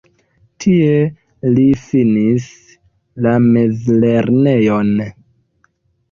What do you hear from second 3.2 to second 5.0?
la mezlernejon.